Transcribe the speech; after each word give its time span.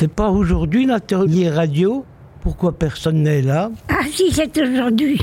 C'est 0.00 0.08
pas 0.08 0.30
aujourd'hui 0.30 0.86
l'atelier 0.86 1.50
radio? 1.50 2.06
Pourquoi 2.40 2.72
personne 2.72 3.22
n'est 3.22 3.42
là? 3.42 3.70
Ah 3.90 4.06
si, 4.10 4.32
c'est 4.32 4.58
aujourd'hui. 4.58 5.20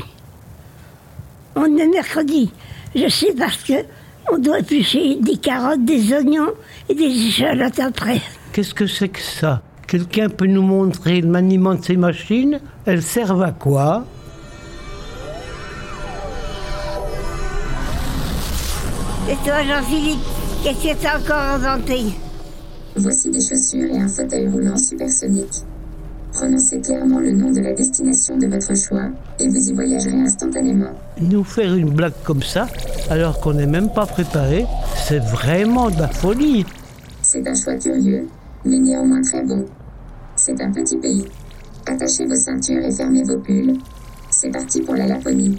On 1.55 1.65
est 1.77 1.87
mercredi. 1.87 2.51
Je 2.93 3.09
sais 3.09 3.33
parce 3.35 3.57
que 3.63 3.73
on 4.31 4.37
doit 4.37 4.59
éplucher 4.59 5.15
des 5.15 5.37
carottes, 5.37 5.83
des 5.83 6.13
oignons 6.13 6.51
et 6.87 6.93
des 6.93 7.05
échalotes 7.05 7.79
après. 7.79 8.21
Qu'est-ce 8.53 8.75
que 8.75 8.85
c'est 8.85 9.09
que 9.09 9.19
ça? 9.19 9.63
Quelqu'un 9.87 10.29
peut 10.29 10.45
nous 10.45 10.61
montrer 10.61 11.21
le 11.21 11.27
maniement 11.27 11.73
de 11.73 11.83
ces 11.83 11.97
machines? 11.97 12.59
Elles 12.85 13.01
servent 13.01 13.41
à 13.41 13.53
quoi? 13.53 14.05
Et 19.27 19.35
toi, 19.43 19.63
Jean-Philippe, 19.63 20.19
qu'est-ce 20.63 20.83
que 20.83 21.01
t'as 21.01 21.17
encore 21.17 21.65
inventé? 21.65 22.13
Voici 22.99 23.29
des 23.29 23.41
chaussures 23.41 23.93
et 23.93 23.97
un 23.99 24.07
fauteuil 24.07 24.47
roulant 24.47 24.75
supersonique. 24.75 25.63
Prononcez 26.33 26.81
clairement 26.81 27.19
le 27.19 27.31
nom 27.31 27.51
de 27.51 27.59
la 27.59 27.73
destination 27.73 28.37
de 28.37 28.47
votre 28.47 28.75
choix 28.75 29.09
et 29.39 29.47
vous 29.47 29.69
y 29.69 29.73
voyagerez 29.73 30.19
instantanément. 30.19 30.91
Nous 31.21 31.43
faire 31.43 31.75
une 31.75 31.91
blague 31.91 32.13
comme 32.23 32.41
ça, 32.41 32.67
alors 33.11 33.39
qu'on 33.39 33.53
n'est 33.53 33.67
même 33.67 33.91
pas 33.93 34.07
préparé, 34.07 34.65
c'est 34.95 35.19
vraiment 35.19 35.91
de 35.91 35.99
la 35.99 36.07
folie. 36.07 36.65
C'est 37.21 37.47
un 37.47 37.53
choix 37.53 37.75
curieux, 37.75 38.27
mais 38.65 38.79
néanmoins 38.79 39.21
très 39.21 39.43
bon. 39.43 39.65
C'est 40.35 40.59
un 40.59 40.71
petit 40.71 40.97
pays. 40.97 41.25
Attachez 41.85 42.25
vos 42.25 42.35
ceintures 42.35 42.83
et 42.83 42.91
fermez 42.91 43.23
vos 43.23 43.37
pulls. 43.37 43.77
C'est 44.31 44.49
parti 44.49 44.81
pour 44.81 44.95
la 44.95 45.05
Laponie. 45.05 45.57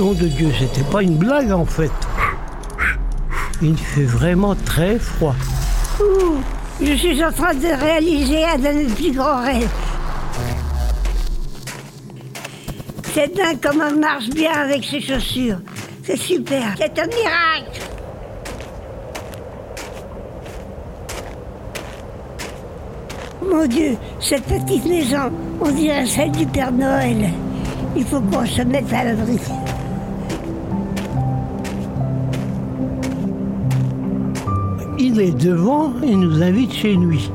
Nom 0.00 0.14
de 0.14 0.28
Dieu, 0.28 0.50
c'était 0.58 0.88
pas 0.90 1.02
une 1.02 1.18
blague 1.18 1.52
en 1.52 1.66
fait. 1.66 1.90
Il 3.60 3.76
fait 3.76 4.04
vraiment 4.04 4.54
très 4.54 4.98
froid. 4.98 5.34
Je 6.80 6.94
suis 6.94 7.22
en 7.22 7.30
train 7.30 7.52
de 7.52 7.66
réaliser 7.66 8.42
un 8.42 8.56
de 8.56 8.78
mes 8.78 8.84
plus 8.84 9.12
grands 9.12 9.42
rêves. 9.42 9.68
C'est 13.12 13.36
dingue 13.36 13.60
comme 13.62 13.82
on 13.86 14.00
marche 14.00 14.30
bien 14.30 14.52
avec 14.52 14.86
ses 14.86 15.02
chaussures. 15.02 15.58
C'est 16.02 16.16
super. 16.16 16.74
C'est 16.78 16.98
un 16.98 17.06
miracle. 17.06 17.82
Mon 23.46 23.66
Dieu, 23.66 23.98
cette 24.18 24.44
petite 24.44 24.86
maison, 24.86 25.30
on 25.60 25.70
dirait 25.70 26.06
celle 26.06 26.32
du 26.32 26.46
Père 26.46 26.72
Noël. 26.72 27.28
Il 27.94 28.06
faut 28.06 28.22
qu'on 28.22 28.46
se 28.46 28.62
mette 28.62 28.90
à 28.94 29.04
l'abri. 29.04 29.38
Est 35.20 35.44
devant 35.44 35.92
et 36.02 36.14
nous 36.14 36.42
invite 36.42 36.72
chez 36.72 36.94
lui. 36.94 37.30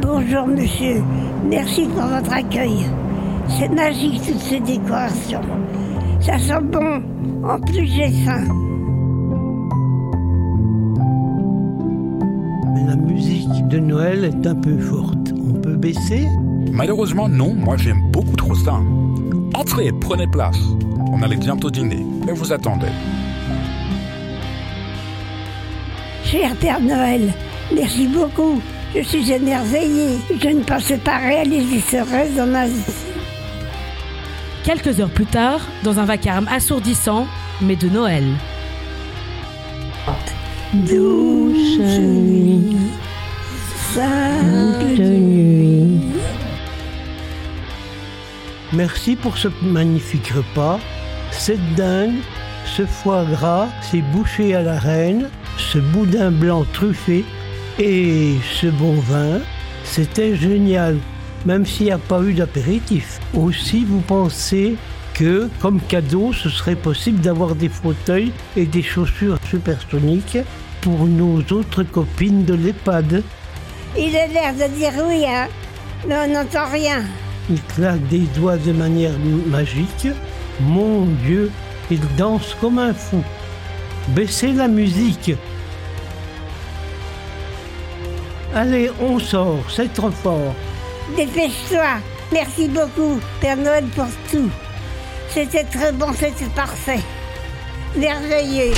Bonjour 0.00 0.46
monsieur, 0.46 1.02
merci 1.48 1.86
pour 1.86 2.02
votre 2.02 2.32
accueil. 2.32 2.86
C'est 3.48 3.68
magique 3.68 4.20
toutes 4.26 4.38
ces 4.38 4.60
décorations. 4.60 5.40
Ça 6.20 6.38
sent 6.38 6.62
bon, 6.70 7.02
en 7.44 7.58
plus 7.60 7.86
j'ai 7.86 8.10
faim. 8.24 8.44
Mais 12.74 12.86
la 12.86 12.96
musique 12.96 13.68
de 13.68 13.78
Noël 13.78 14.24
est 14.24 14.46
un 14.46 14.54
peu 14.54 14.78
forte. 14.78 15.32
On 15.36 15.54
peut 15.54 15.76
baisser? 15.76 16.28
Malheureusement, 16.72 17.28
non, 17.28 17.54
moi 17.54 17.76
j'aime 17.76 18.10
beaucoup 18.12 18.36
trop 18.36 18.54
ça. 18.54 18.74
Entrez, 19.54 19.90
prenez 20.00 20.26
place. 20.28 20.60
On 21.12 21.22
allait 21.22 21.36
bientôt 21.36 21.70
dîner, 21.70 22.04
mais 22.24 22.32
vous 22.32 22.52
attendez. 22.52 22.86
Cher 26.30 26.54
Père 26.60 26.80
Noël, 26.80 27.32
merci 27.74 28.06
beaucoup. 28.06 28.62
Je 28.94 29.02
suis 29.02 29.32
émerveillée. 29.32 30.16
Je 30.40 30.48
ne 30.50 30.62
pensais 30.62 30.98
pas 30.98 31.18
réaliser 31.18 31.80
ce 31.80 31.96
rêve 31.96 32.36
dans 32.36 32.46
ma 32.46 32.68
vie. 32.68 32.84
Quelques 34.62 35.00
heures 35.00 35.10
plus 35.10 35.26
tard, 35.26 35.60
dans 35.82 35.98
un 35.98 36.04
vacarme 36.04 36.46
assourdissant, 36.46 37.26
mais 37.60 37.74
de 37.74 37.88
Noël. 37.88 38.22
Douce 40.72 41.80
nuit, 41.80 42.76
sainte 43.92 44.98
nuit. 45.00 46.00
Merci 48.72 49.16
pour 49.16 49.36
ce 49.36 49.48
magnifique 49.62 50.28
repas. 50.28 50.78
Cette 51.32 51.74
dingue, 51.74 52.20
ce 52.66 52.86
foie 52.86 53.24
gras, 53.24 53.66
ces 53.82 54.00
bouchées 54.00 54.54
à 54.54 54.62
la 54.62 54.78
reine, 54.78 55.28
ce 55.72 55.78
boudin 55.78 56.32
blanc 56.32 56.64
truffé 56.72 57.24
et 57.78 58.34
ce 58.60 58.66
bon 58.66 58.94
vin, 58.94 59.38
c'était 59.84 60.34
génial, 60.34 60.98
même 61.46 61.64
s'il 61.64 61.86
n'y 61.86 61.92
a 61.92 61.98
pas 61.98 62.20
eu 62.22 62.34
d'apéritif. 62.34 63.20
Aussi, 63.34 63.84
vous 63.84 64.00
pensez 64.00 64.74
que, 65.14 65.48
comme 65.60 65.80
cadeau, 65.80 66.32
ce 66.32 66.48
serait 66.48 66.74
possible 66.74 67.20
d'avoir 67.20 67.54
des 67.54 67.68
fauteuils 67.68 68.32
et 68.56 68.66
des 68.66 68.82
chaussures 68.82 69.38
supersoniques 69.48 70.38
pour 70.80 71.06
nos 71.06 71.38
autres 71.52 71.84
copines 71.84 72.44
de 72.44 72.54
l'EHPAD. 72.54 73.22
Il 73.96 74.16
a 74.16 74.26
l'air 74.26 74.54
de 74.54 74.74
dire 74.74 74.92
oui, 75.06 75.24
hein, 75.24 75.46
mais 76.08 76.16
on 76.16 76.34
n'entend 76.34 76.68
rien. 76.72 77.04
Il 77.48 77.62
claque 77.62 78.06
des 78.08 78.26
doigts 78.36 78.56
de 78.56 78.72
manière 78.72 79.16
magique. 79.46 80.08
Mon 80.60 81.06
Dieu, 81.24 81.50
il 81.92 82.00
danse 82.16 82.56
comme 82.60 82.78
un 82.78 82.92
fou. 82.92 83.22
Baissez 84.08 84.52
la 84.52 84.66
musique. 84.66 85.32
Allez, 88.52 88.90
on 89.00 89.20
sort, 89.20 89.62
c'est 89.70 89.92
trop 89.94 90.10
fort. 90.10 90.54
Dépêche-toi. 91.16 92.00
Merci 92.32 92.66
beaucoup, 92.66 93.20
Père 93.40 93.56
Noël, 93.56 93.84
pour 93.94 94.08
tout. 94.28 94.50
C'était 95.28 95.62
très 95.62 95.92
bon, 95.92 96.12
c'était 96.12 96.50
parfait. 96.56 96.98
Merveilleux. 97.96 98.74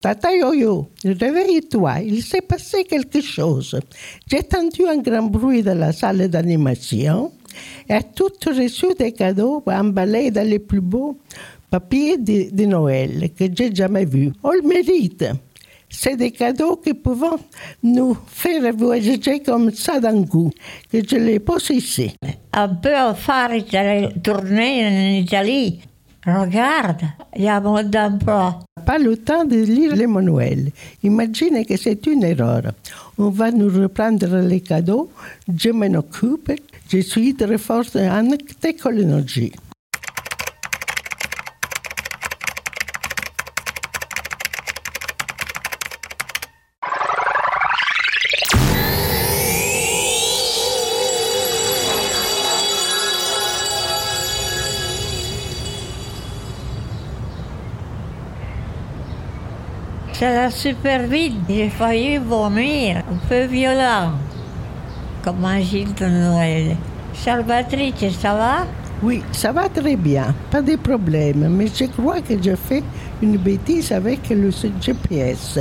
Tata 0.00 0.34
Yo-Yo, 0.34 0.88
réveille-toi, 1.04 2.00
il 2.06 2.22
s'est 2.22 2.40
passé 2.40 2.84
quelque 2.84 3.20
chose. 3.20 3.78
J'ai 4.26 4.38
entendu 4.38 4.86
un 4.88 4.96
grand 4.96 5.24
bruit 5.24 5.62
dans 5.62 5.78
la 5.78 5.92
salle 5.92 6.26
d'animation 6.28 7.32
et 7.86 7.92
a 7.92 8.02
tout 8.02 8.30
reçu 8.46 8.86
des 8.98 9.12
cadeaux 9.12 9.62
emballés 9.66 10.30
dans 10.30 10.46
les 10.46 10.58
plus 10.58 10.80
beaux 10.80 11.18
papiers 11.70 12.18
de, 12.18 12.54
de 12.54 12.64
Noël 12.66 13.30
que 13.38 13.44
j'ai 13.54 13.74
jamais 13.74 14.04
vus. 14.04 14.32
On 14.42 14.50
le 14.50 14.62
mérite. 14.62 15.24
C'est 15.92 16.16
des 16.16 16.30
cadeaux 16.30 16.76
qui 16.76 16.94
peuvent 16.94 17.38
nous 17.82 18.16
faire 18.28 18.72
voyager 18.74 19.40
comme 19.40 19.72
ça 19.72 19.98
d'un 19.98 20.24
coup, 20.24 20.50
que 20.90 20.98
je 21.06 21.16
les. 21.16 21.40
On 22.56 22.76
peut 22.76 23.14
faire 23.16 23.50
une 23.50 24.22
tournée 24.22 24.86
en 24.86 25.20
Italie. 25.20 25.80
Regarde, 26.24 27.02
il 27.34 27.42
y 27.42 27.48
a 27.48 27.58
beaucoup 27.60 27.82
d'emplois. 27.82 28.60
Pas 28.86 28.98
le 28.98 29.16
temps 29.16 29.44
de 29.44 29.56
lire 29.56 29.96
les 29.96 30.06
manuels. 30.06 30.70
Imaginez 31.02 31.64
que 31.64 31.76
c'est 31.76 32.06
une 32.06 32.22
erreur. 32.22 32.62
On 33.18 33.30
va 33.30 33.50
nous 33.50 33.68
reprendre 33.68 34.36
les 34.38 34.60
cadeaux. 34.60 35.10
Je 35.48 35.70
m'en 35.70 35.98
occupe. 35.98 36.52
Je 36.88 36.98
suis 36.98 37.34
très 37.34 37.58
forte 37.58 37.96
en 37.96 38.28
technologie. 38.60 39.52
Super 60.48 61.06
vite. 61.06 61.34
J'ai 61.48 61.68
failli 61.68 62.16
vomir, 62.18 62.98
un 62.98 63.28
peu 63.28 63.44
violent, 63.44 64.12
comme 65.22 65.44
un 65.44 65.60
Gilles 65.60 65.92
de 65.94 66.06
Noël. 66.06 66.76
Salvatrice, 67.12 68.18
ça 68.18 68.34
va? 68.34 68.66
Oui, 69.02 69.22
ça 69.32 69.52
va 69.52 69.68
très 69.68 69.96
bien, 69.96 70.34
pas 70.50 70.62
de 70.62 70.76
problème, 70.76 71.48
mais 71.50 71.66
je 71.66 71.84
crois 71.86 72.20
que 72.20 72.34
j'ai 72.40 72.56
fait 72.56 72.82
une 73.22 73.36
bêtise 73.36 73.92
avec 73.92 74.28
le 74.30 74.50
GPS. 74.80 75.58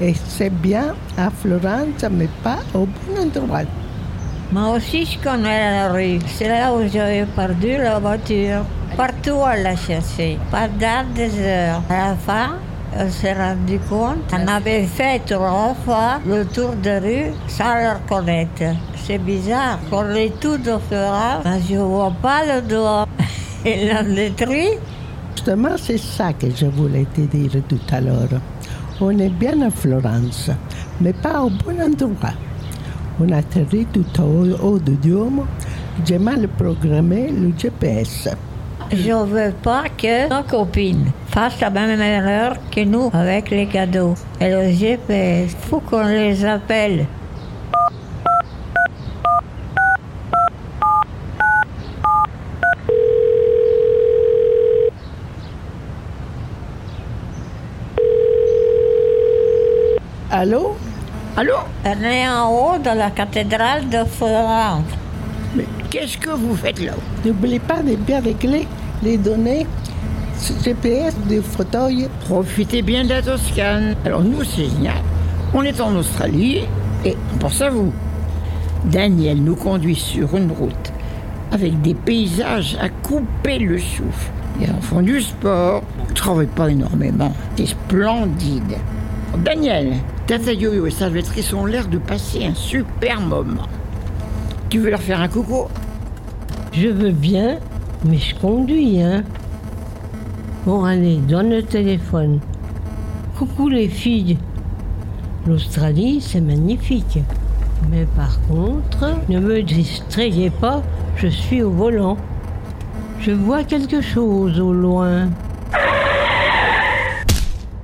Et 0.00 0.14
c'est 0.14 0.50
bien 0.50 0.94
à 1.16 1.30
Florence, 1.30 2.04
mais 2.10 2.28
pas 2.42 2.58
au 2.74 2.86
bon 2.86 3.20
endroit. 3.20 3.62
Moi 4.52 4.76
aussi, 4.76 5.04
je 5.04 5.18
connais 5.18 5.70
la 5.72 5.92
rue. 5.92 6.18
C'est 6.26 6.48
là 6.48 6.72
où 6.72 6.86
j'avais 6.86 7.26
perdu 7.26 7.76
la 7.76 7.98
voiture. 7.98 8.64
Partout, 8.96 9.38
on 9.42 9.62
l'a 9.62 9.74
cherché, 9.74 10.38
pendant 10.50 11.04
des 11.14 11.40
heures. 11.40 11.82
À 11.90 12.10
la 12.10 12.14
fin, 12.14 12.50
On 12.94 13.10
s'est 13.10 13.34
rendu 13.34 13.78
compte 13.88 14.30
qu'on 14.30 14.46
avait 14.46 14.84
fait 14.84 15.20
trois 15.26 15.74
fois 15.84 16.20
le 16.26 16.44
tour 16.46 16.74
de 16.82 17.00
rue 17.00 17.32
sans 17.48 17.74
le 17.74 17.94
reconnaître. 17.94 18.76
C'est 19.04 19.18
bizarre, 19.18 19.78
qu'on 19.90 20.14
est 20.14 20.38
tout 20.40 20.60
au 20.68 20.78
fera, 20.78 21.40
mais 21.44 21.60
je 21.68 21.76
vois 21.76 22.12
pas 22.22 22.42
le 22.44 22.62
doigt. 22.62 23.06
Ils 23.64 23.88
l'ont 23.88 24.14
détruit. 24.14 24.70
Justement, 25.34 25.76
c'est 25.76 25.98
ça 25.98 26.32
que 26.32 26.46
je 26.54 26.66
voulais 26.66 27.06
te 27.14 27.20
dire 27.22 27.62
tout 27.68 27.80
à 27.92 28.00
l'heure. 28.00 28.40
On 29.00 29.10
est 29.18 29.28
bien 29.28 29.60
à 29.62 29.70
Florence, 29.70 30.50
mais 31.00 31.12
pas 31.12 31.42
au 31.42 31.50
bon 31.50 31.80
endroit. 31.80 32.30
On 33.20 33.30
atterrit 33.30 33.86
tout 33.92 34.22
au 34.22 34.46
haut 34.62 34.78
du 34.78 34.96
Duomo. 34.96 35.44
J'ai 36.04 36.18
mal 36.18 36.48
programmé 36.48 37.30
le 37.30 37.52
GPS. 37.56 38.28
Je 38.92 39.12
veux 39.12 39.52
pas 39.62 39.84
que 39.96 40.28
nos 40.28 40.42
copines 40.44 41.10
fassent 41.36 41.60
la 41.60 41.68
même 41.68 42.00
erreur 42.00 42.56
que 42.70 42.80
nous 42.80 43.10
avec 43.12 43.50
les 43.50 43.66
cadeaux. 43.66 44.14
Et 44.40 44.48
le 44.48 44.70
GPS, 44.70 45.54
faut 45.68 45.80
qu'on 45.80 46.06
les 46.06 46.42
appelle. 46.46 47.04
Allô? 60.30 60.74
Allô? 61.36 61.52
On 61.84 62.02
est 62.02 62.26
en 62.26 62.48
haut 62.50 62.78
de 62.78 62.96
la 62.96 63.10
cathédrale 63.10 63.90
de 63.90 64.04
Florence. 64.04 64.84
Mais 65.54 65.66
qu'est-ce 65.90 66.16
que 66.16 66.30
vous 66.30 66.56
faites 66.56 66.82
là? 66.82 66.92
N'oublie 67.26 67.58
pas 67.58 67.82
de 67.82 67.94
bien 67.94 68.22
régler 68.22 68.66
les 69.02 69.18
données 69.18 69.66
GPS 70.40 71.16
du 71.28 71.40
fauteuil. 71.40 72.08
Profitez 72.26 72.82
bien 72.82 73.04
de 73.04 73.10
la 73.10 73.22
Toscane. 73.22 73.96
Alors 74.04 74.22
nous, 74.22 74.44
c'est 74.44 74.64
génial. 74.64 75.02
On 75.54 75.62
est 75.62 75.80
en 75.80 75.94
Australie 75.96 76.62
et 77.04 77.16
on 77.34 77.38
pense 77.38 77.60
à 77.60 77.70
vous. 77.70 77.92
Daniel 78.84 79.42
nous 79.42 79.56
conduit 79.56 79.96
sur 79.96 80.36
une 80.36 80.52
route 80.52 80.92
avec 81.50 81.80
des 81.82 81.94
paysages 81.94 82.76
à 82.80 82.88
couper 82.88 83.58
le 83.58 83.78
souffle. 83.78 84.30
Les 84.60 84.70
enfants 84.70 85.02
du 85.02 85.20
sport 85.20 85.82
ne 86.08 86.14
travaillent 86.14 86.46
pas 86.46 86.70
énormément. 86.70 87.32
C'est 87.56 87.66
splendide. 87.66 88.76
Daniel, 89.44 89.94
Tata 90.26 90.52
Yo-Yo 90.52 90.86
et 90.86 90.90
Salvatrice 90.90 91.52
ont 91.52 91.66
l'air 91.66 91.88
de 91.88 91.98
passer 91.98 92.44
un 92.44 92.54
super 92.54 93.20
moment. 93.20 93.66
Tu 94.68 94.78
veux 94.78 94.90
leur 94.90 95.00
faire 95.00 95.20
un 95.20 95.28
coucou? 95.28 95.66
Je 96.72 96.88
veux 96.88 97.12
bien, 97.12 97.58
mais 98.04 98.18
je 98.18 98.34
conduis, 98.34 99.02
hein. 99.02 99.24
Bon, 100.66 100.82
allez, 100.82 101.18
donne 101.18 101.50
le 101.50 101.62
téléphone. 101.62 102.40
Coucou 103.38 103.68
les 103.68 103.88
filles. 103.88 104.36
L'Australie, 105.46 106.20
c'est 106.20 106.40
magnifique. 106.40 107.20
Mais 107.88 108.04
par 108.16 108.40
contre, 108.48 109.14
ne 109.28 109.38
me 109.38 109.62
distrayez 109.62 110.50
pas, 110.50 110.82
je 111.14 111.28
suis 111.28 111.62
au 111.62 111.70
volant. 111.70 112.16
Je 113.20 113.30
vois 113.30 113.62
quelque 113.62 114.00
chose 114.00 114.58
au 114.58 114.72
loin. 114.72 115.30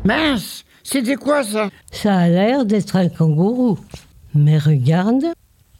Mince 0.05 0.65
C'était 0.83 1.15
quoi 1.15 1.45
ça? 1.45 1.69
Ça 1.93 2.17
a 2.17 2.29
l'air 2.29 2.65
d'être 2.65 2.97
un 2.97 3.09
kangourou. 3.09 3.79
Mais 4.35 4.59
regarde, 4.59 5.27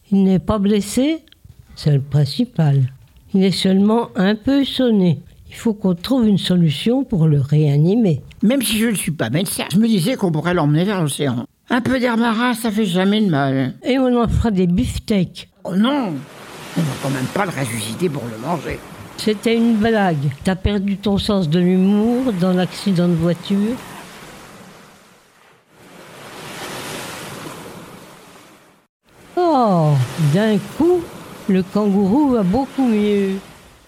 il 0.09 0.23
n'est 0.23 0.39
pas 0.39 0.57
blessé, 0.57 1.25
c'est 1.75 1.91
le 1.91 1.99
principal. 1.99 2.93
Il 3.33 3.43
est 3.43 3.51
seulement 3.51 4.07
un 4.15 4.35
peu 4.35 4.63
sonné. 4.63 5.19
Il 5.53 5.59
faut 5.59 5.75
qu'on 5.75 5.93
trouve 5.93 6.27
une 6.27 6.39
solution 6.39 7.03
pour 7.03 7.27
le 7.27 7.39
réanimer. 7.39 8.21
Même 8.41 8.63
si 8.63 8.79
je 8.79 8.87
ne 8.87 8.95
suis 8.95 9.11
pas 9.11 9.29
médecin, 9.29 9.65
je 9.71 9.77
me 9.77 9.87
disais 9.87 10.15
qu'on 10.15 10.31
pourrait 10.31 10.55
l'emmener 10.55 10.83
vers 10.83 11.01
l'océan. 11.01 11.45
Un 11.69 11.79
peu 11.79 11.99
d'air 11.99 12.17
marin, 12.17 12.55
ça 12.55 12.71
fait 12.71 12.85
jamais 12.87 13.21
de 13.21 13.29
mal. 13.29 13.75
Et 13.83 13.99
on 13.99 14.19
en 14.19 14.27
fera 14.27 14.49
des 14.49 14.65
beefsteaks. 14.65 15.49
Oh 15.63 15.75
non 15.75 16.13
On 16.75 16.81
va 16.81 16.93
quand 17.03 17.09
même 17.11 17.25
pas 17.33 17.45
le 17.45 17.51
ressusciter 17.51 18.09
pour 18.09 18.23
le 18.23 18.37
manger. 18.45 18.79
C'était 19.17 19.55
une 19.55 19.75
blague. 19.75 20.31
T'as 20.43 20.55
perdu 20.55 20.97
ton 20.97 21.19
sens 21.19 21.47
de 21.47 21.59
l'humour 21.59 22.33
dans 22.33 22.51
l'accident 22.51 23.07
de 23.07 23.13
voiture. 23.13 23.77
Oh, 29.37 29.91
d'un 30.33 30.57
coup, 30.77 31.01
le 31.47 31.61
kangourou 31.61 32.31
va 32.31 32.43
beaucoup 32.43 32.87
mieux. 32.87 33.35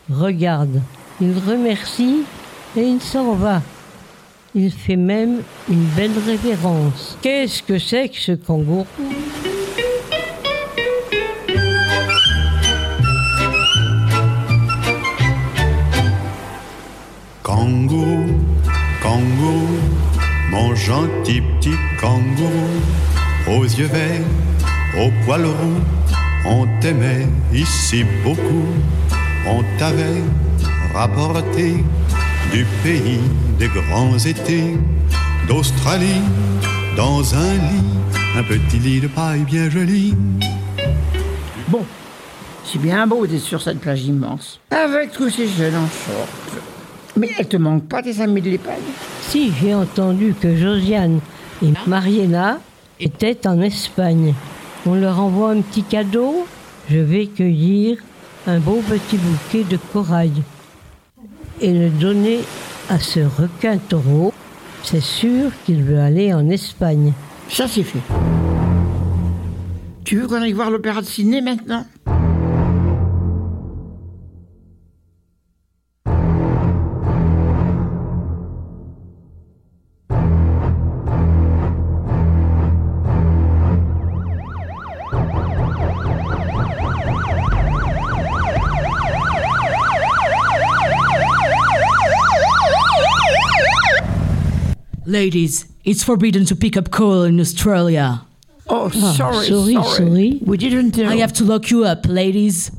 Regarde, 0.10 0.80
il 1.22 1.38
remercie 1.40 2.24
et 2.76 2.82
il 2.82 3.02
s'en 3.02 3.34
va. 3.34 3.62
Il 4.54 4.72
fait 4.72 4.96
même 4.96 5.42
une 5.70 5.86
belle 5.96 6.18
révérence. 6.26 7.18
Qu'est-ce 7.22 7.62
que 7.64 7.78
c'est 7.78 8.10
que 8.10 8.18
ce 8.18 8.32
kangourou? 8.34 8.86
Kangourou, 17.44 18.26
kangourou, 19.02 19.80
mon 20.52 20.76
gentil 20.76 21.42
petit 21.42 21.76
kangourou, 22.00 22.80
aux 23.48 23.64
yeux 23.64 23.88
verts, 23.88 24.22
aux 24.98 25.12
poils 25.26 25.46
roux, 25.46 25.82
on 26.46 26.68
t'aimait 26.80 27.28
ici 27.54 28.04
beaucoup, 28.24 28.66
on 29.48 29.64
t'avait 29.78 30.22
rapporté 30.96 31.84
du 32.54 32.66
pays 32.82 33.20
des 33.60 33.68
grands 33.68 34.18
étés, 34.18 34.78
d'Australie, 35.46 36.22
dans 36.96 37.36
un 37.36 37.54
lit, 37.54 37.84
un 38.38 38.44
petit 38.44 38.80
lit 38.80 39.02
de 39.02 39.08
paille 39.08 39.42
bien 39.42 39.70
joli. 39.70 40.16
Bon, 41.68 41.84
c'est 42.64 42.80
bien 42.80 43.06
beau 43.06 43.28
d'être 43.28 43.42
sur 43.42 43.62
cette 43.62 43.80
plage 43.80 44.06
immense, 44.06 44.62
avec 44.72 45.12
tous 45.12 45.30
ces 45.30 45.50
jeunes 45.50 45.76
en 45.76 45.88
short. 45.88 46.64
Mais 47.18 47.30
elle 47.38 47.48
te 47.50 47.58
manque 47.58 47.88
pas 47.90 48.02
tes 48.02 48.22
amis 48.22 48.42
de 48.42 48.52
l'EHPAD 48.52 48.80
Si 49.28 49.52
j'ai 49.62 49.76
entendu 49.76 50.34
que 50.40 50.56
Josiane 50.56 51.20
et 51.62 51.74
Mariella 51.88 52.60
étaient 53.02 53.46
en 53.48 53.60
Espagne, 53.62 54.34
on 54.86 54.96
leur 54.96 55.20
envoie 55.20 55.52
un 55.52 55.62
petit 55.62 55.84
cadeau? 55.84 56.48
Je 56.90 57.00
vais 57.00 57.26
cueillir 57.26 57.98
un 58.48 58.60
beau 58.60 58.82
petit 58.88 59.18
bouquet 59.18 59.66
de 59.70 59.78
corail 59.92 60.32
et 61.62 61.74
le 61.74 61.90
donner 61.90 62.40
à 62.90 63.00
ce 63.00 63.20
requin 63.20 63.78
taureau. 63.78 64.34
C'est 64.84 65.02
sûr 65.02 65.52
qu'il 65.66 65.84
veut 65.84 66.00
aller 66.00 66.34
en 66.34 66.50
Espagne. 66.50 67.14
Ça, 67.50 67.68
c'est 67.68 67.84
fait. 67.84 68.00
Tu 70.04 70.18
veux 70.18 70.28
qu'on 70.28 70.42
aille 70.42 70.54
voir 70.54 70.70
l'opéra 70.70 71.02
de 71.02 71.08
Sydney 71.08 71.42
maintenant? 71.42 71.86
Ladies, 95.36 95.66
it's 95.84 96.02
forbidden 96.02 96.46
to 96.46 96.56
pick 96.56 96.78
up 96.78 96.92
coal 96.92 97.24
in 97.24 97.42
Australia. 97.42 98.22
Oh, 98.70 98.86
oh 98.86 99.14
sorry, 99.18 99.48
sorry, 99.48 99.74
sorry. 99.74 100.40
We 100.42 100.56
didn't 100.56 100.96
know. 100.96 101.10
I 101.10 101.18
have 101.18 101.34
to 101.34 101.44
lock 101.44 101.70
you 101.70 101.84
up, 101.84 102.06
ladies. 102.06 102.72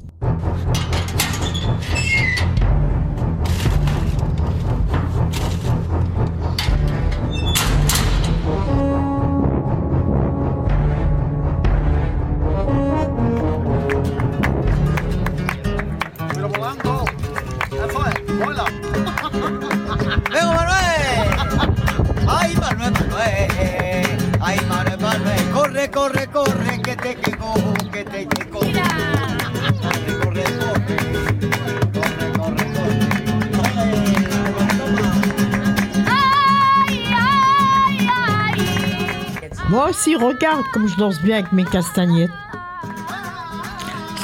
Moi 39.69 39.91
aussi, 39.91 40.15
regarde 40.15 40.65
comme 40.73 40.87
je 40.87 40.97
danse 40.97 41.21
bien 41.21 41.39
avec 41.39 41.53
mes 41.53 41.65
castagnettes. 41.65 42.31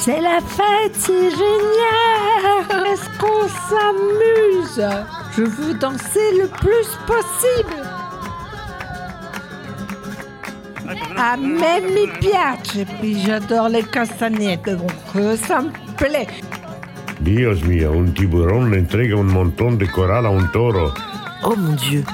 C'est 0.00 0.20
la 0.20 0.40
fête, 0.40 0.94
c'est 0.94 1.30
génial 1.30 2.86
Est-ce 2.86 3.08
qu'on 3.18 3.48
s'amuse? 3.68 4.82
Je 5.36 5.42
veux 5.42 5.74
danser 5.74 6.38
le 6.40 6.46
plus 6.48 6.88
possible. 7.06 7.82
A 11.16 11.36
me 11.36 11.94
mi 11.94 12.06
piace, 12.20 12.84
puis 13.00 13.20
j'adore 13.20 13.68
les 13.68 13.82
castagnettes, 13.82 14.68
donc 14.68 14.90
euh, 15.16 15.36
ça 15.36 15.62
me 15.62 15.70
plaît. 15.96 16.26
Dios 17.20 17.62
mío, 17.64 17.92
un 17.92 18.12
tiburón 18.12 18.74
entrega 18.74 19.16
un 19.16 19.22
montón 19.22 19.78
de 19.78 19.86
coral 19.86 20.26
a 20.26 20.30
un 20.30 20.46
toro. 20.52 20.92
Oh 21.44 21.54
mon 21.56 21.74
Dieu, 21.74 22.04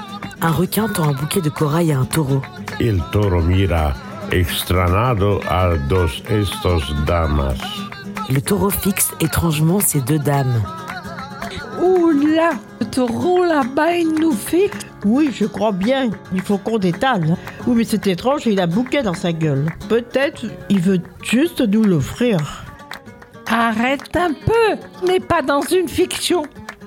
un 0.41 0.53
requin 0.53 0.89
tend 0.89 1.09
un 1.09 1.13
bouquet 1.13 1.41
de 1.41 1.49
corail 1.49 1.93
à 1.93 1.99
un 1.99 2.05
taureau. 2.05 2.43
El 2.81 3.03
toro 3.11 3.43
mira 3.43 3.93
extranado 4.31 5.41
a 5.49 5.75
dos 5.89 6.23
estos 6.29 6.95
damas. 7.07 7.59
Le 8.31 8.41
taureau 8.41 8.71
fixe 8.71 9.11
étrangement 9.21 9.81
ces 9.81 10.01
deux 10.01 10.21
dames. 10.21 10.63
Ouh 11.83 12.11
là, 12.11 12.51
le 12.81 12.87
taureau 12.87 13.45
là-bas, 13.45 13.97
il 13.97 14.15
nous 14.21 14.33
fixe. 14.33 14.79
Oui, 15.05 15.31
je 15.35 15.47
crois 15.47 15.73
bien. 15.73 16.11
Il 16.33 16.41
faut 16.41 16.59
qu'on 16.59 16.79
détale. 16.79 17.37
Oui, 17.67 17.75
mais 17.79 17.85
c'est 17.85 18.07
étrange, 18.07 18.47
il 18.47 18.61
a 18.61 18.65
un 18.65 18.69
bouquet 18.69 19.03
dans 19.03 19.15
sa 19.15 19.33
gueule. 19.33 19.67
Peut-être 19.89 20.47
il 20.69 20.81
veut 20.81 21.01
juste 21.25 21.61
nous 21.61 21.83
l'offrir. 21.83 22.39
Arrête 23.51 24.15
un 24.15 24.35
peu, 24.35 24.81
on 25.03 25.07
n'est 25.07 25.19
pas 25.19 25.43
dans 25.43 25.63
une 25.63 25.89
fiction. 25.89 26.45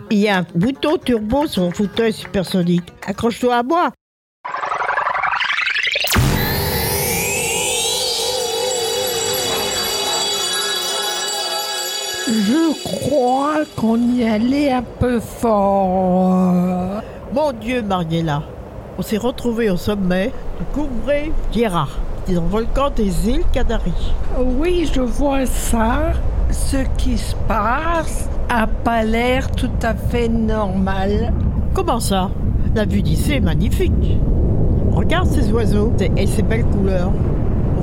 Il 0.10 0.20
y 0.20 0.30
a 0.30 0.38
un 0.38 0.46
bouton 0.56 0.98
turbo 0.98 1.48
sur 1.48 1.64
mon 1.64 1.72
fauteuil 1.72 2.14
supersonique. 2.14 2.94
Accroche-toi 3.06 3.58
à 3.58 3.64
moi. 3.64 3.92
Je 12.28 12.84
crois 12.84 13.64
qu'on 13.76 13.98
y 13.98 14.24
allait 14.24 14.72
un 14.72 14.84
peu 14.84 15.20
fort. 15.20 17.02
Mon 17.34 17.52
Dieu, 17.60 17.82
Mariella. 17.82 18.44
On 18.98 19.02
s'est 19.02 19.18
retrouvés 19.18 19.70
au 19.72 19.78
sommet 19.78 20.32
de 20.60 20.76
Cumbre 20.76 21.34
Tierra, 21.52 21.88
dans 22.28 22.42
le 22.42 22.48
volcan 22.48 22.92
des 22.96 23.30
îles 23.30 23.44
Canaries. 23.52 24.14
Oui, 24.38 24.88
je 24.94 25.02
vois 25.02 25.48
ça. 25.48 26.14
Ce 26.52 26.78
qui 26.98 27.18
se 27.18 27.34
passe 27.48 28.30
a 28.50 28.68
pas 28.68 29.04
l'air 29.04 29.50
tout 29.52 29.72
à 29.82 29.96
fait 29.96 30.28
normal. 30.28 31.34
Comment 31.74 32.00
ça? 32.00 32.30
La 32.76 32.86
vue 32.86 33.02
d'ici 33.02 33.34
est 33.34 33.40
magnifique. 33.40 34.20
Regarde 34.92 35.28
ces 35.28 35.52
oiseaux 35.52 35.92
et 36.18 36.28
ces 36.28 36.44
belles 36.44 36.66
couleurs. 36.66 37.12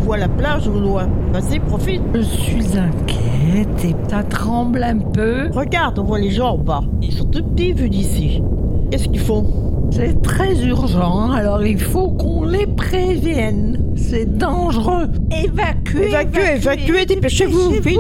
On 0.09 0.13
voit 0.13 0.17
la 0.17 0.29
plage 0.29 0.67
au 0.67 0.81
loin. 0.81 1.07
Vas-y, 1.35 1.59
profite. 1.61 2.01
Je 2.15 2.23
suis 2.23 2.79
inquiète 2.79 3.85
et 3.85 3.95
ça 4.09 4.23
tremble 4.23 4.83
un 4.83 5.01
peu. 5.01 5.51
Regarde, 5.53 5.99
on 5.99 6.05
voit 6.05 6.19
les 6.19 6.31
gens 6.31 6.53
en 6.53 6.57
bas. 6.57 6.81
Ils 7.03 7.13
sont 7.13 7.27
tout 7.27 7.43
petits 7.43 7.75
vus 7.75 7.91
d'ici. 7.91 8.43
Qu'est-ce 8.91 9.07
qu'ils 9.11 9.21
font? 9.21 9.45
C'est 9.91 10.23
très 10.23 10.65
urgent, 10.65 11.31
alors 11.31 11.63
il 11.63 11.79
faut 11.79 12.09
qu'on 12.13 12.47
les 12.47 12.67
prévienne. 12.67 13.93
C'est 13.97 14.39
dangereux. 14.39 15.09
Évacuez, 15.45 16.07
Évacuez, 16.07 16.57
évacuez, 16.57 17.05
dépêchez-vous, 17.05 17.73
vite. 17.73 17.99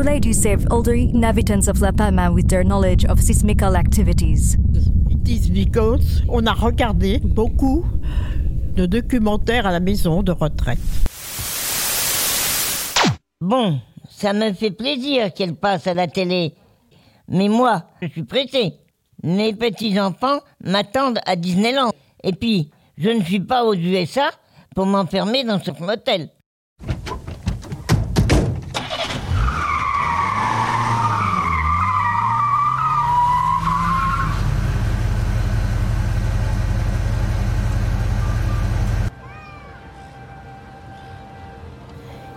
Do 0.00 0.32
serve 0.32 0.66
older 0.70 0.94
inhabitants 0.94 1.68
of 1.68 1.82
La 1.82 1.92
Palma 1.92 2.32
with 2.32 2.48
their 2.48 2.64
knowledge 2.64 3.04
of 3.04 3.20
seismical 3.20 3.76
activities? 3.76 4.56
It 5.10 5.28
is 5.28 5.50
because 5.50 6.22
on 6.26 6.46
a 6.46 6.54
regardé 6.54 7.20
beaucoup 7.22 7.84
de 8.74 8.86
documentaires 8.86 9.66
à 9.66 9.72
la 9.72 9.78
maison 9.78 10.22
de 10.22 10.32
retraite. 10.32 10.78
Bon, 13.42 13.78
ça 14.08 14.32
me 14.32 14.54
fait 14.54 14.70
plaisir 14.70 15.34
qu'elle 15.34 15.54
passe 15.54 15.86
à 15.86 15.92
la 15.92 16.06
télé. 16.06 16.54
Mais 17.28 17.48
moi, 17.48 17.84
je 18.00 18.08
suis 18.08 18.24
pressé. 18.24 18.72
Mes 19.22 19.52
petits-enfants 19.52 20.40
m'attendent 20.64 21.20
à 21.26 21.36
Disneyland. 21.36 21.92
Et 22.24 22.32
puis, 22.32 22.70
je 22.96 23.10
ne 23.10 23.22
suis 23.22 23.40
pas 23.40 23.64
aux 23.66 23.74
USA 23.74 24.30
pour 24.74 24.86
m'enfermer 24.86 25.44
dans 25.44 25.60
ce 25.62 25.72
motel. 25.82 26.30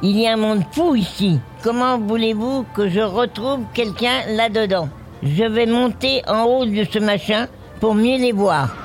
Il 0.06 0.20
y 0.20 0.28
a 0.28 0.34
un 0.34 0.36
monde 0.36 0.64
fou 0.74 0.96
ici. 0.96 1.40
Comment 1.64 1.98
voulez-vous 1.98 2.66
que 2.76 2.90
je 2.90 3.00
retrouve 3.00 3.62
quelqu'un 3.74 4.26
là-dedans? 4.28 4.90
Je 5.24 5.46
vais 5.46 5.66
monter 5.66 6.22
en 6.28 6.44
haut 6.44 6.66
de 6.66 6.84
ce 6.84 7.00
machin 7.00 7.48
pour 7.80 7.96
mieux 7.96 8.18
les 8.18 8.34
voir. 8.34 8.83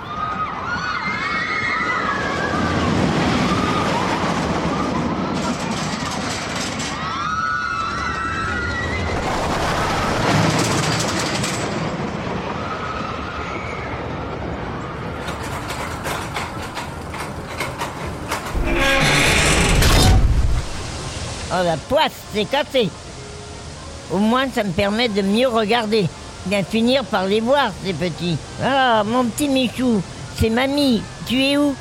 Oh 21.58 21.64
la 21.64 21.76
poisse, 21.76 22.12
c'est 22.32 22.44
cassé. 22.44 22.88
Au 24.12 24.18
moins 24.18 24.48
ça 24.54 24.62
me 24.62 24.70
permet 24.70 25.08
de 25.08 25.22
mieux 25.22 25.48
regarder. 25.48 26.06
Bien 26.46 26.62
finir 26.62 27.04
par 27.04 27.26
les 27.26 27.40
voir, 27.40 27.72
ces 27.84 27.92
petits. 27.92 28.36
Ah, 28.62 29.02
mon 29.04 29.24
petit 29.24 29.48
Michou, 29.48 30.00
c'est 30.36 30.50
mamie. 30.50 31.02
Tu 31.26 31.42
es 31.42 31.56
où? 31.56 31.74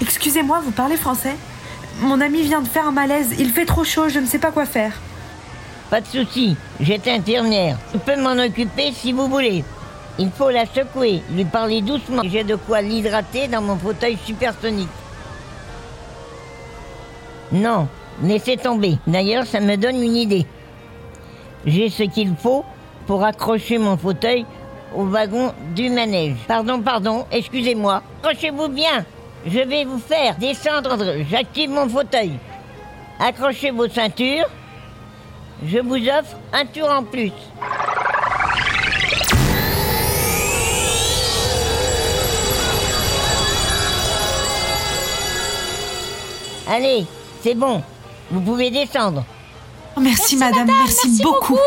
Excusez-moi, 0.00 0.60
vous 0.64 0.70
parlez 0.70 0.96
français? 0.96 1.34
Mon 2.00 2.20
ami 2.20 2.42
vient 2.42 2.60
de 2.60 2.68
faire 2.68 2.86
un 2.88 2.92
malaise, 2.92 3.34
il 3.38 3.50
fait 3.50 3.66
trop 3.66 3.84
chaud, 3.84 4.08
je 4.08 4.18
ne 4.18 4.26
sais 4.26 4.38
pas 4.38 4.50
quoi 4.50 4.66
faire. 4.66 4.92
Pas 5.90 6.00
de 6.00 6.06
souci, 6.06 6.56
j'étais 6.80 7.12
infirmière. 7.12 7.78
Je 7.92 7.98
peux 7.98 8.20
m'en 8.20 8.42
occuper 8.42 8.92
si 8.92 9.12
vous 9.12 9.28
voulez. 9.28 9.64
Il 10.18 10.30
faut 10.30 10.50
la 10.50 10.66
secouer, 10.66 11.22
lui 11.32 11.44
parler 11.44 11.82
doucement. 11.82 12.22
J'ai 12.24 12.44
de 12.44 12.54
quoi 12.54 12.80
l'hydrater 12.80 13.48
dans 13.48 13.62
mon 13.62 13.76
fauteuil 13.76 14.18
supersonique. 14.24 14.88
Non, 17.52 17.88
laissez 18.22 18.56
tomber. 18.56 18.98
D'ailleurs, 19.06 19.46
ça 19.46 19.60
me 19.60 19.76
donne 19.76 20.02
une 20.02 20.16
idée. 20.16 20.46
J'ai 21.66 21.88
ce 21.88 22.02
qu'il 22.04 22.34
faut 22.36 22.64
pour 23.06 23.24
accrocher 23.24 23.78
mon 23.78 23.96
fauteuil 23.96 24.44
au 24.94 25.04
wagon 25.04 25.52
du 25.74 25.90
manège. 25.90 26.36
Pardon, 26.46 26.80
pardon, 26.80 27.26
excusez-moi. 27.30 28.02
Accrochez-vous 28.22 28.68
bien. 28.68 29.04
Je 29.46 29.60
vais 29.60 29.84
vous 29.84 29.98
faire 29.98 30.36
descendre. 30.36 30.96
J'active 31.30 31.70
mon 31.70 31.88
fauteuil. 31.88 32.32
Accrochez 33.18 33.70
vos 33.70 33.88
ceintures. 33.88 34.48
Je 35.64 35.78
vous 35.78 35.96
offre 35.96 36.36
un 36.52 36.66
tour 36.66 36.88
en 36.90 37.02
plus. 37.04 37.32
Allez, 46.66 47.06
c'est 47.42 47.54
bon. 47.54 47.82
Vous 48.30 48.40
pouvez 48.40 48.70
descendre. 48.70 49.24
Oh, 49.96 50.00
merci, 50.00 50.36
madame, 50.36 50.66
merci, 50.66 51.22
beaucoup. 51.22 51.58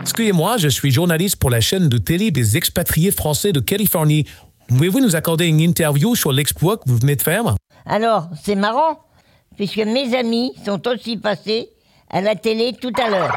Excusez-moi, 0.00 0.56
je 0.56 0.68
suis 0.68 0.90
journaliste 0.90 1.36
pour 1.36 1.50
la 1.50 1.60
chaîne 1.60 1.88
de 1.88 1.98
télé 1.98 2.30
des 2.30 2.56
expatriés 2.56 3.10
français 3.10 3.52
de 3.52 3.60
Californie. 3.60 4.24
Pouvez-vous 4.68 5.00
nous 5.00 5.14
accorder 5.14 5.46
une 5.46 5.60
interview 5.60 6.14
sur 6.14 6.32
l'exploit 6.32 6.78
que 6.78 6.84
vous 6.86 6.96
venez 6.96 7.16
de 7.16 7.22
faire? 7.22 7.54
Alors, 7.84 8.28
c'est 8.42 8.54
marrant, 8.54 8.98
puisque 9.56 9.78
mes 9.78 10.14
amis 10.14 10.52
sont 10.64 10.86
aussi 10.88 11.16
passés 11.16 11.70
à 12.10 12.20
la 12.20 12.34
télé 12.34 12.74
tout 12.80 12.92
à 13.02 13.10
l'heure. 13.10 13.36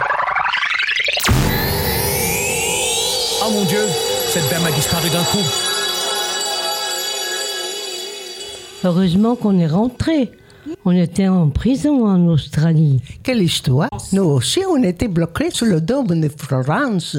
Oh 3.41 3.51
mon 3.51 3.63
Dieu, 3.63 3.85
cette 4.27 4.49
dame 4.49 4.65
a 4.65 4.71
disparu 4.71 5.09
d'un 5.09 5.23
coup. 5.23 5.45
Heureusement 8.83 9.35
qu'on 9.35 9.57
est 9.59 9.67
rentré. 9.67 10.31
On 10.85 10.91
était 10.91 11.27
en 11.27 11.49
prison 11.49 12.05
en 12.05 12.27
Australie. 12.27 13.01
Quelle 13.23 13.41
histoire 13.41 13.89
Nous 14.13 14.23
aussi, 14.23 14.61
on 14.69 14.83
était 14.83 15.07
bloqués 15.07 15.51
sur 15.51 15.65
le 15.65 15.81
dôme 15.81 16.21
de 16.21 16.29
Florence. 16.29 17.17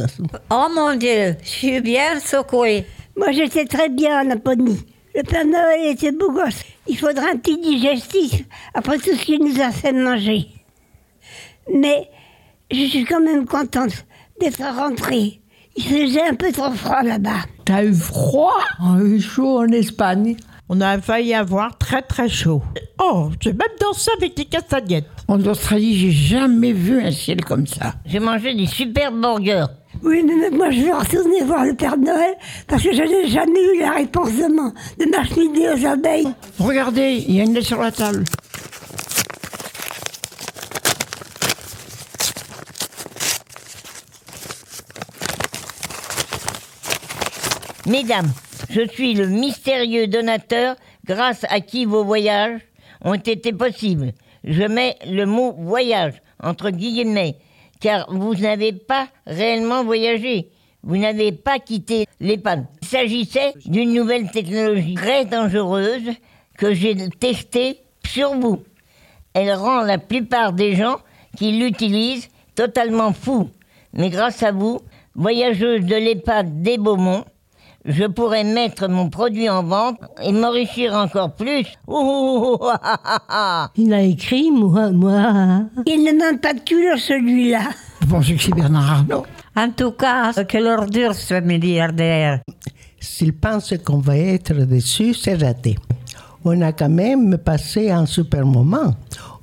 Oh 0.51 0.67
mon 0.75 0.95
Dieu, 0.95 1.37
je 1.43 1.49
suis 1.49 1.81
bien 1.81 2.21
secouée. 2.21 2.87
Moi, 3.17 3.33
j'étais 3.33 3.65
très 3.65 3.89
bien 3.89 4.21
en 4.21 4.29
Laponie. 4.29 4.79
Le 5.15 5.23
Père 5.23 5.45
Noël 5.45 5.93
était 5.93 6.13
beau 6.13 6.31
gosse. 6.31 6.63
Il 6.87 6.97
faudra 6.97 7.25
un 7.33 7.37
petit 7.37 7.59
digestif 7.59 8.45
après 8.75 8.99
tout 8.99 9.15
ce 9.17 9.25
qu'il 9.25 9.45
nous 9.45 9.61
a 9.61 9.71
fait 9.71 9.93
manger. 9.93 10.47
Mais 11.73 12.09
je 12.71 12.85
suis 12.87 13.05
quand 13.05 13.21
même 13.21 13.47
contente 13.47 14.07
d'être 14.41 14.63
rentré. 14.63 15.41
Il 15.77 15.85
faisait 15.85 16.23
un 16.23 16.35
peu 16.35 16.53
trop 16.53 16.71
froid 16.73 17.03
là-bas. 17.03 17.41
T'as 17.65 17.85
eu 17.85 17.95
froid? 17.95 18.61
On 18.81 18.99
a 18.99 19.03
eu 19.03 19.21
chaud 19.21 19.59
en 19.59 19.69
Espagne. 19.69 20.37
On 20.69 20.81
a 20.81 21.01
failli 21.01 21.35
avoir 21.35 21.77
très 21.79 22.03
très 22.03 22.29
chaud. 22.29 22.63
Oh, 23.01 23.31
j'ai 23.41 23.53
même 23.53 23.69
dansé 23.81 24.11
avec 24.17 24.37
des 24.37 24.45
castagnettes. 24.45 25.09
En 25.27 25.45
Australie, 25.45 25.99
j'ai 25.99 26.13
jamais 26.13 26.73
vu 26.73 27.01
un 27.01 27.11
ciel 27.11 27.45
comme 27.45 27.67
ça. 27.67 27.95
J'ai 28.07 28.21
mangé 28.21 28.55
des 28.55 28.67
super 28.67 29.11
burgers. 29.11 29.67
Oui, 30.03 30.23
mais 30.25 30.51
moi 30.51 30.71
je 30.71 30.83
vais 30.83 30.93
retourner 30.93 31.43
voir 31.43 31.65
le 31.65 31.75
Père 31.75 31.99
Noël 31.99 32.35
parce 32.67 32.83
que 32.83 32.93
je 32.93 33.03
n'ai 33.03 33.29
jamais 33.29 33.75
eu 33.75 33.81
la 33.81 33.93
réponse 33.93 34.33
de, 34.33 34.47
mon, 34.47 34.73
de 34.99 35.11
ma 35.11 35.25
cheminée 35.25 35.69
aux 35.69 35.87
abeilles. 35.87 36.29
Regardez, 36.59 37.23
il 37.29 37.37
y 37.37 37.41
a 37.41 37.45
une 37.45 37.53
lettre 37.53 37.67
sur 37.67 37.81
la 37.81 37.93
table. 37.93 38.25
Mesdames, 47.87 48.31
je 48.71 48.87
suis 48.89 49.15
le 49.15 49.27
mystérieux 49.27 50.07
donateur 50.07 50.77
grâce 51.05 51.45
à 51.51 51.61
qui 51.61 51.85
vos 51.85 52.05
voyages 52.05 52.61
ont 53.03 53.15
été 53.15 53.53
possibles? 53.53 54.13
Je 54.45 54.63
mets 54.63 54.97
le 55.07 55.27
mot 55.27 55.53
voyage 55.59 56.23
entre 56.43 56.71
guillemets, 56.71 57.37
car 57.81 58.07
vous 58.13 58.35
n'avez 58.35 58.73
pas 58.73 59.09
réellement 59.27 59.85
voyagé. 59.85 60.51
Vous 60.83 60.97
n'avez 60.97 61.33
pas 61.33 61.59
quitté 61.59 62.07
l'EHPAD. 62.21 62.67
Il 62.83 62.89
s'agissait 62.89 63.53
d'une 63.67 63.93
nouvelle 63.93 64.31
technologie 64.31 64.95
très 64.95 65.25
dangereuse 65.25 66.11
que 66.57 66.73
j'ai 66.73 66.97
testée 67.11 67.81
sur 68.07 68.35
vous. 68.35 68.63
Elle 69.35 69.53
rend 69.53 69.83
la 69.83 69.99
plupart 69.99 70.53
des 70.53 70.75
gens 70.75 70.97
qui 71.37 71.53
l'utilisent 71.53 72.29
totalement 72.55 73.13
fous. 73.13 73.51
Mais 73.93 74.11
grâce 74.11 74.43
à 74.43 74.53
vous, 74.53 74.81
voyageuse 75.15 75.85
de 75.85 75.97
l'EHPAD 75.97 76.63
des 76.63 76.79
Beaumont, 76.79 77.25
je 77.85 78.05
pourrais 78.05 78.45
mettre 78.45 78.89
mon 78.89 79.09
produit 79.09 79.49
en 79.49 79.63
vente 79.63 79.99
et 80.23 80.33
m'enrichir 80.33 80.95
encore 80.95 81.35
plus. 81.35 81.67
Ouh, 81.87 82.59
ah, 82.63 83.01
ah, 83.05 83.23
ah. 83.29 83.71
Il 83.77 83.93
a 83.93 84.03
écrit 84.03 84.51
moi, 84.51 84.91
moi. 84.91 85.63
Il 85.87 86.05
ne 86.05 86.13
manque 86.13 86.43
pas 86.43 86.53
de 86.53 86.61
culot 86.61 86.97
celui-là. 86.99 87.71
Vous 88.03 88.09
pensez 88.09 88.35
que 88.37 88.43
c'est 88.43 88.55
Bernard 88.55 88.91
Arnault? 88.93 89.25
En 89.57 89.71
tout 89.71 89.93
cas, 89.93 90.33
quelle 90.45 90.67
ordure 90.67 91.15
ce 91.15 91.41
milliardaire. 91.41 92.41
S'il 93.01 93.33
pense 93.33 93.75
qu'on 93.85 93.99
va 93.99 94.17
être 94.17 94.53
déçu, 94.53 95.15
c'est 95.15 95.35
raté. 95.35 95.77
On 96.45 96.61
a 96.61 96.73
quand 96.73 96.89
même 96.89 97.39
passé 97.39 97.91
un 97.91 98.07
super 98.07 98.45
moment. 98.45 98.95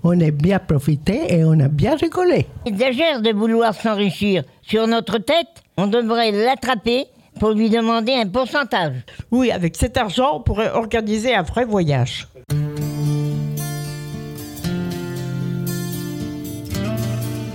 On 0.04 0.20
a 0.22 0.32
bien 0.32 0.60
profité 0.60 1.34
et 1.34 1.44
on 1.44 1.60
a 1.60 1.68
bien 1.68 1.96
rigolé. 1.96 2.48
Il 2.66 2.74
exagère 2.74 3.22
de 3.22 3.32
vouloir 3.32 3.74
s'enrichir. 3.74 4.44
Sur 4.62 4.88
notre 4.88 5.18
tête, 5.18 5.64
on 5.76 5.88
devrait 5.88 6.32
l'attraper 6.32 7.08
pour 7.38 7.52
lui 7.52 7.70
demander 7.70 8.14
un 8.14 8.28
pourcentage. 8.28 8.94
Oui, 9.32 9.52
avec 9.52 9.76
cet 9.76 9.98
argent, 9.98 10.38
on 10.38 10.42
pourrait 10.42 10.72
organiser 10.72 11.34
un 11.34 11.44
vrai 11.44 11.66
voyage. 11.66 12.28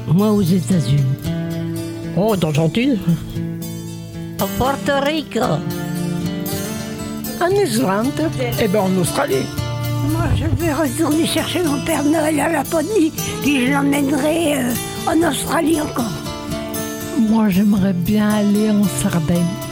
Moi 0.07 0.31
aux 0.31 0.43
États-Unis. 0.43 1.03
Oh, 2.17 2.37
d'Argentine 2.37 2.99
Au 4.41 4.47
Porto 4.59 4.93
Rico. 5.03 5.41
En 7.41 7.51
Islande. 7.51 8.31
Eh 8.61 8.69
ben 8.69 8.81
en 8.81 8.97
Australie. 8.99 9.47
Moi, 10.11 10.25
je 10.37 10.45
vais 10.63 10.73
retourner 10.73 11.27
chercher 11.27 11.63
mon 11.63 11.81
Père 11.85 12.05
Noël 12.05 12.39
à 12.41 12.49
Laponie, 12.51 13.13
puis 13.41 13.67
je 13.67 13.73
l'emmènerai 13.73 14.59
euh, 14.59 14.75
en 15.07 15.29
Australie 15.29 15.81
encore. 15.81 16.05
Moi, 17.19 17.49
j'aimerais 17.49 17.93
bien 17.93 18.29
aller 18.29 18.71
en 18.71 18.85
Sardaigne. 18.85 19.72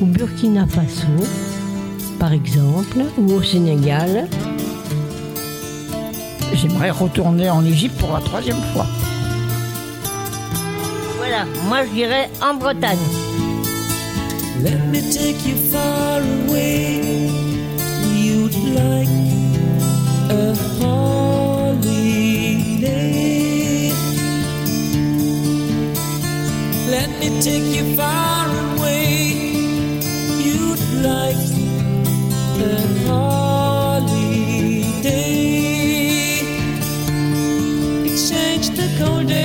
Au 0.00 0.06
Burkina 0.06 0.66
Faso, 0.66 1.06
par 2.18 2.32
exemple, 2.32 2.98
ou 3.18 3.32
au 3.32 3.42
Sénégal. 3.42 4.28
J'aimerais 6.52 6.90
retourner 6.90 7.48
en 7.50 7.64
Égypte 7.64 7.96
pour 7.98 8.12
la 8.12 8.20
troisième 8.20 8.60
fois. 8.72 8.86
Voilà, 11.18 11.44
moi 11.68 11.84
je 11.86 11.92
dirais 11.92 12.30
en 12.42 12.54
Bretagne. 12.54 12.98
Let 14.62 14.78
me 14.90 15.00
take 15.12 15.46
you 15.46 15.56
far 15.70 16.20
away. 16.48 17.30
You'd 18.14 18.54
like 18.74 19.08
a 20.30 20.54
holiday. 20.80 22.14
Let 26.88 27.08
me 27.20 27.40
take 27.40 27.76
you 27.76 27.94
far 27.96 28.43
cold 38.98 39.26
day. 39.28 39.43